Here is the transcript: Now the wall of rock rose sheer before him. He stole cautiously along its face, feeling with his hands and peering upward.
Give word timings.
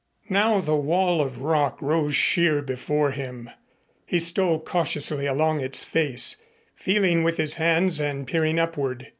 Now 0.29 0.59
the 0.61 0.75
wall 0.75 1.21
of 1.21 1.43
rock 1.43 1.79
rose 1.79 2.15
sheer 2.15 2.63
before 2.63 3.11
him. 3.11 3.51
He 4.07 4.17
stole 4.17 4.59
cautiously 4.59 5.27
along 5.27 5.61
its 5.61 5.85
face, 5.85 6.37
feeling 6.75 7.21
with 7.23 7.37
his 7.37 7.53
hands 7.61 7.99
and 7.99 8.25
peering 8.25 8.57
upward. 8.57 9.09